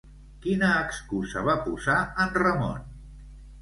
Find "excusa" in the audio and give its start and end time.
0.85-1.45